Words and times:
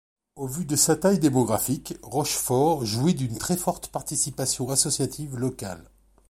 Au 0.35 0.47
vu 0.47 0.65
de 0.65 0.75
sa 0.75 0.95
taille 0.95 1.19
démographique, 1.19 1.93
Rochefort 2.01 2.83
jouit 2.85 3.13
d'une 3.13 3.37
très 3.37 3.55
forte 3.55 3.89
participation 3.89 4.67
associative 4.71 5.37
locale. 5.37 5.91